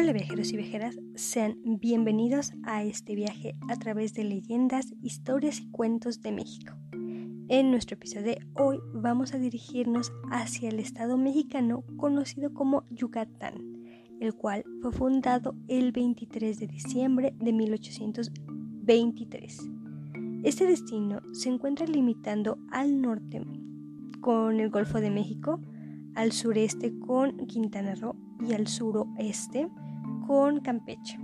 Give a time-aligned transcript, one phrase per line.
[0.00, 5.68] Hola viajeros y viajeras, sean bienvenidos a este viaje a través de leyendas, historias y
[5.72, 6.74] cuentos de México.
[7.48, 13.54] En nuestro episodio de hoy vamos a dirigirnos hacia el estado mexicano conocido como Yucatán,
[14.20, 19.68] el cual fue fundado el 23 de diciembre de 1823.
[20.44, 23.42] Este destino se encuentra limitando al norte
[24.20, 25.60] con el Golfo de México,
[26.14, 28.14] al sureste con Quintana Roo
[28.48, 29.68] y al suroeste
[30.28, 31.18] con Campeche.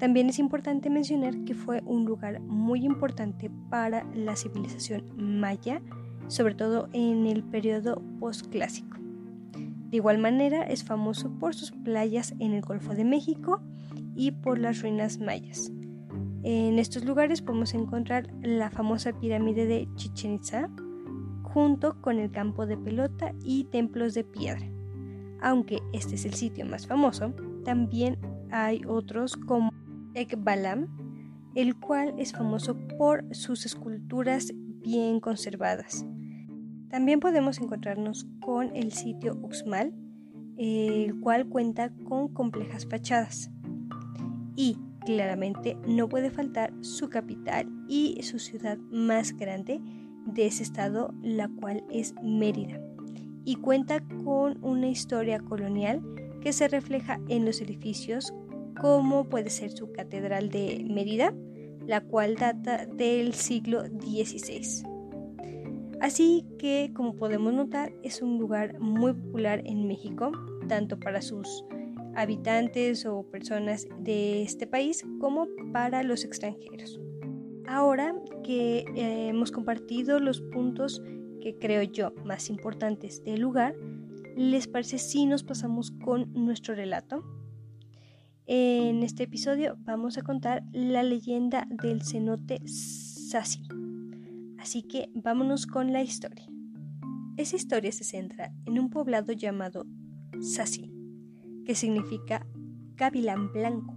[0.00, 5.80] También es importante mencionar que fue un lugar muy importante para la civilización maya,
[6.26, 8.98] sobre todo en el periodo postclásico.
[9.54, 13.62] De igual manera es famoso por sus playas en el Golfo de México
[14.16, 15.70] y por las ruinas mayas.
[16.42, 20.68] En estos lugares podemos encontrar la famosa pirámide de Chichen Itza,
[21.44, 24.66] junto con el campo de pelota y templos de piedra.
[25.40, 27.32] Aunque este es el sitio más famoso,
[27.68, 28.16] también
[28.50, 29.74] hay otros como
[30.14, 30.88] Ekbalam,
[31.54, 36.06] el cual es famoso por sus esculturas bien conservadas.
[36.88, 39.92] También podemos encontrarnos con el sitio Uxmal,
[40.56, 43.50] el cual cuenta con complejas fachadas.
[44.56, 49.78] Y claramente no puede faltar su capital y su ciudad más grande
[50.24, 52.80] de ese estado, la cual es Mérida,
[53.44, 56.00] y cuenta con una historia colonial
[56.48, 58.32] que se refleja en los edificios,
[58.80, 61.34] como puede ser su Catedral de Mérida,
[61.86, 64.82] la cual data del siglo XVI.
[66.00, 70.32] Así que, como podemos notar, es un lugar muy popular en México,
[70.68, 71.66] tanto para sus
[72.16, 76.98] habitantes o personas de este país como para los extranjeros.
[77.66, 81.02] Ahora que eh, hemos compartido los puntos
[81.42, 83.74] que creo yo más importantes del lugar,
[84.38, 87.24] ¿les parece si nos pasamos con nuestro relato?
[88.46, 93.66] En este episodio vamos a contar la leyenda del cenote Sasi.
[94.56, 96.46] Así que vámonos con la historia.
[97.36, 99.86] Esa historia se centra en un poblado llamado
[100.40, 100.92] Sasi,
[101.66, 102.46] que significa
[102.94, 103.96] gavilán blanco.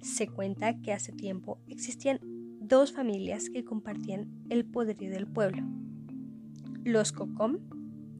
[0.00, 2.20] Se cuenta que hace tiempo existían
[2.60, 5.64] dos familias que compartían el poderío del pueblo,
[6.84, 7.58] los Cocom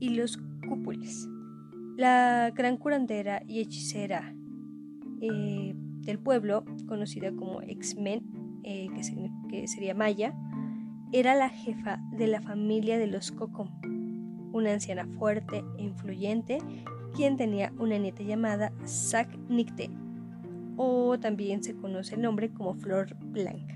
[0.00, 1.28] y los Cúpules.
[1.96, 4.34] La gran curandera y hechicera
[5.22, 8.88] eh, del pueblo, conocida como X-Men, eh,
[9.48, 10.34] que, sería Maya,
[11.12, 13.70] era la jefa de la familia de los Cocom,
[14.52, 16.58] una anciana fuerte e influyente
[17.14, 19.88] quien tenía una nieta llamada Sac Nicte,
[20.76, 23.74] o también se conoce el nombre como Flor Blanca.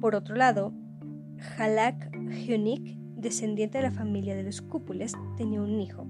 [0.00, 0.72] Por otro lado,
[1.58, 6.06] Halak Hyunik, descendiente de la familia de los Cúpules, tenía un hijo.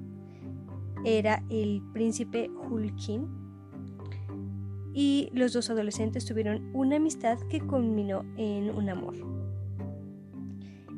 [1.04, 3.28] Era el príncipe Hulkin.
[4.94, 9.14] Y los dos adolescentes tuvieron una amistad que culminó en un amor.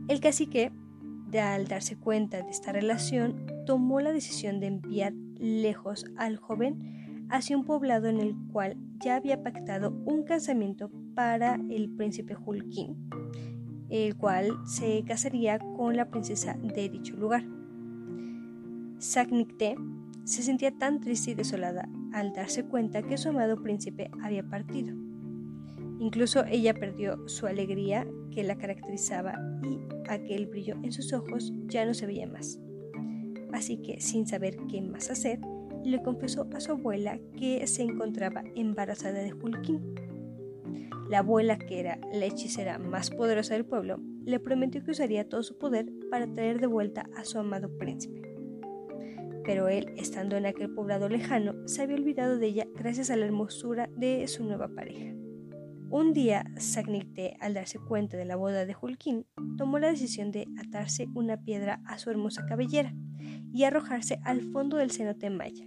[0.09, 0.71] El cacique,
[1.37, 7.57] al darse cuenta de esta relación, tomó la decisión de enviar lejos al joven hacia
[7.57, 13.11] un poblado en el cual ya había pactado un casamiento para el príncipe Hulkin,
[13.89, 17.56] el cual se casaría con la princesa de dicho lugar.
[18.99, 19.77] Saknikte
[20.25, 24.95] se sentía tan triste y desolada al darse cuenta que su amado príncipe había partido.
[25.99, 31.87] Incluso ella perdió su alegría que la caracterizaba y aquel brillo en sus ojos ya
[31.87, 32.59] no se veía más.
[33.53, 35.41] Así que, sin saber qué más hacer,
[35.85, 39.97] le confesó a su abuela que se encontraba embarazada de Hulkin
[41.09, 45.43] la abuela, que era la hechicera más poderosa del pueblo, le prometió que usaría todo
[45.45, 48.36] su poder para traer de vuelta a su amado príncipe.
[49.47, 53.25] Pero él, estando en aquel poblado lejano, se había olvidado de ella gracias a la
[53.25, 55.15] hermosura de su nueva pareja.
[55.89, 59.25] Un día, Sagnicte, al darse cuenta de la boda de Hulkin,
[59.57, 62.93] tomó la decisión de atarse una piedra a su hermosa cabellera
[63.53, 65.65] y arrojarse al fondo del cenote maya,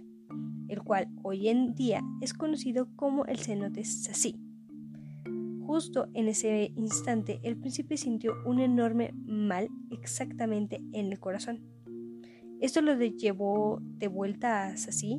[0.68, 4.38] el cual hoy en día es conocido como el cenote Sasí
[5.70, 11.60] Justo en ese instante el príncipe sintió un enorme mal exactamente en el corazón.
[12.60, 15.16] Esto lo llevó de vuelta a Sassi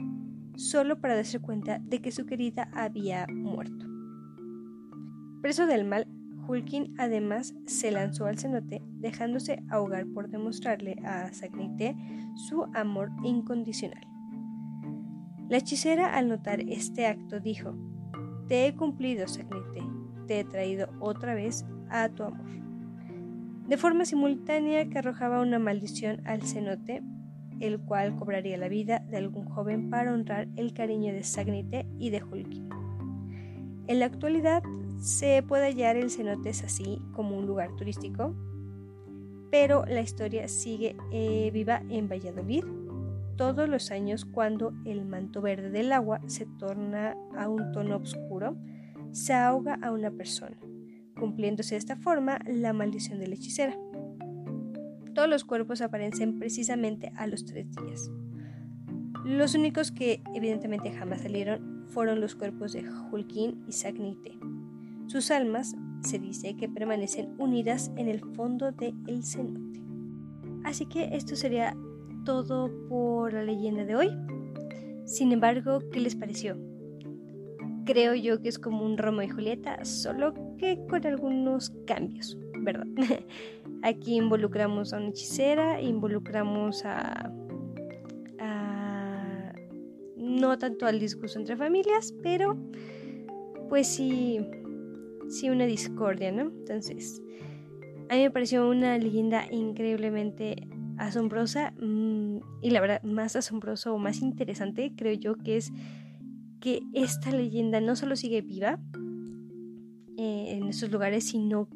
[0.56, 3.88] solo para darse cuenta de que su querida había muerto.
[5.42, 6.08] Preso del mal,
[6.48, 11.96] Hulkin además se lanzó al cenote dejándose ahogar por demostrarle a Sagnite
[12.36, 14.04] su amor incondicional.
[15.50, 17.76] La hechicera al notar este acto dijo,
[18.48, 19.82] Te he cumplido, Sagnite,
[20.40, 22.50] he traído otra vez a tu amor.
[23.68, 27.02] De forma simultánea que arrojaba una maldición al cenote,
[27.62, 32.10] el cual cobraría la vida de algún joven para honrar el cariño de Sagnite y
[32.10, 32.70] de Hulkin.
[33.88, 34.64] En la actualidad
[35.00, 38.36] se puede hallar el cenote así como un lugar turístico,
[39.50, 42.64] pero la historia sigue eh, viva en Valladolid
[43.36, 48.56] todos los años cuando el manto verde del agua se torna a un tono oscuro,
[49.12, 50.58] se ahoga a una persona,
[51.20, 53.76] cumpliéndose de esta forma la maldición de la hechicera.
[55.14, 58.10] Todos los cuerpos aparecen precisamente a los tres días.
[59.26, 64.40] Los únicos que evidentemente jamás salieron fueron los cuerpos de Hulkin y Sagnite.
[65.08, 69.82] Sus almas se dice que permanecen unidas en el fondo del cenote.
[70.64, 71.76] Así que esto sería
[72.26, 74.10] todo por la leyenda de hoy.
[75.06, 76.58] Sin embargo, ¿qué les pareció?
[77.86, 82.88] Creo yo que es como un Romeo y Julieta, solo que con algunos cambios, ¿verdad?
[83.84, 87.32] Aquí involucramos a una hechicera, involucramos a,
[88.40, 89.54] a
[90.18, 92.58] no tanto al discurso entre familias, pero
[93.70, 94.40] pues sí
[95.32, 96.42] sí una discordia, ¿no?
[96.42, 97.22] Entonces,
[98.10, 100.68] a mí me pareció una leyenda increíblemente
[100.98, 105.72] asombrosa mm, y la verdad más asombroso o más interesante creo yo que es
[106.60, 108.80] que esta leyenda no solo sigue viva
[110.18, 111.68] eh, en estos lugares, sino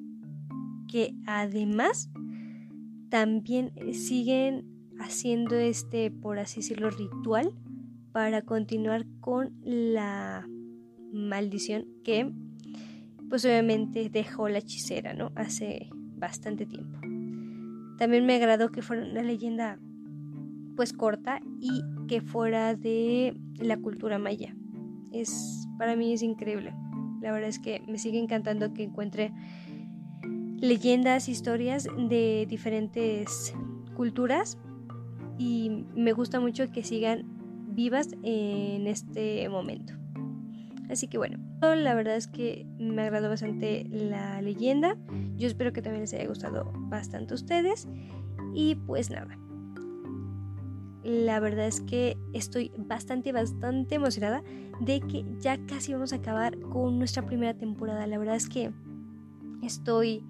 [0.96, 2.10] que además
[3.10, 4.64] también siguen
[4.98, 7.52] haciendo este, por así decirlo, ritual
[8.14, 10.48] para continuar con la
[11.12, 12.32] maldición que
[13.28, 15.34] pues obviamente dejó la hechicera, ¿no?
[15.36, 16.98] Hace bastante tiempo.
[17.98, 19.78] También me agradó que fuera una leyenda
[20.78, 24.56] pues corta y que fuera de la cultura maya.
[25.12, 26.74] Es para mí es increíble.
[27.20, 29.34] La verdad es que me sigue encantando que encuentre
[30.68, 33.54] leyendas, historias de diferentes
[33.96, 34.58] culturas
[35.38, 37.24] y me gusta mucho que sigan
[37.70, 39.94] vivas en este momento.
[40.90, 44.98] Así que bueno, la verdad es que me agradó bastante la leyenda.
[45.36, 47.88] Yo espero que también les haya gustado bastante a ustedes.
[48.54, 49.38] Y pues nada.
[51.04, 54.44] La verdad es que estoy bastante, bastante emocionada
[54.80, 58.08] de que ya casi vamos a acabar con nuestra primera temporada.
[58.08, 58.72] La verdad es que
[59.62, 60.24] estoy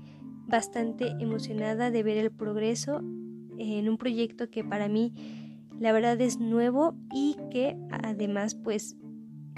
[0.47, 3.01] bastante emocionada de ver el progreso
[3.57, 5.13] en un proyecto que para mí
[5.79, 8.95] la verdad es nuevo y que además pues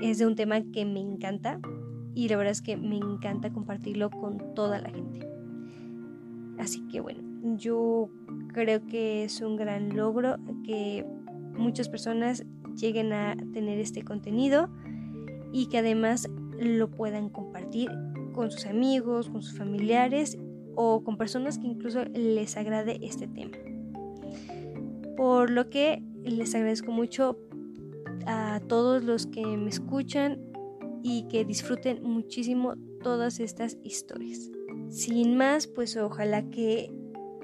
[0.02, 1.60] es de un tema que me encanta
[2.14, 5.28] y la verdad es que me encanta compartirlo con toda la gente.
[6.58, 7.22] Así que bueno,
[7.58, 8.10] yo
[8.54, 11.06] creo que es un gran logro que
[11.56, 12.44] muchas personas
[12.76, 14.70] lleguen a tener este contenido
[15.52, 16.30] y que además
[16.60, 17.92] lo puedan compartir
[18.34, 20.38] con sus amigos, con sus familiares
[20.78, 23.58] o con personas que incluso les agrade este tema.
[25.18, 27.40] Por lo que les agradezco mucho
[28.28, 30.40] a todos los que me escuchan
[31.02, 34.52] y que disfruten muchísimo todas estas historias.
[34.90, 36.94] Sin más, pues ojalá que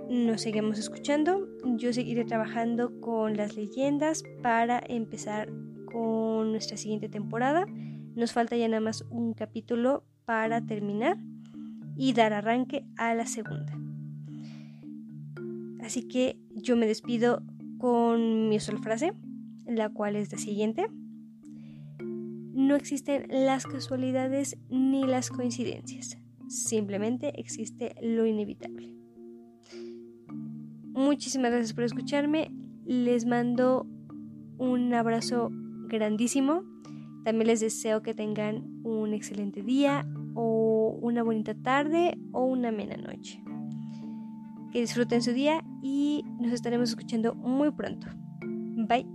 [0.09, 1.47] nos sigamos escuchando.
[1.75, 5.51] Yo seguiré trabajando con las leyendas para empezar
[5.91, 7.65] con nuestra siguiente temporada.
[8.15, 11.17] Nos falta ya nada más un capítulo para terminar
[11.95, 13.77] y dar arranque a la segunda.
[15.81, 17.43] Así que yo me despido
[17.77, 19.13] con mi usual frase
[19.65, 20.87] la cual es la siguiente.
[21.99, 28.93] No existen las casualidades ni las coincidencias, simplemente existe lo inevitable.
[30.93, 32.51] Muchísimas gracias por escucharme,
[32.85, 33.87] les mando
[34.59, 35.49] un abrazo
[35.87, 36.63] grandísimo,
[37.23, 42.97] también les deseo que tengan un excelente día o una bonita tarde o una amena
[42.97, 43.43] noche.
[44.71, 48.07] Que disfruten su día y nos estaremos escuchando muy pronto.
[48.87, 49.12] Bye.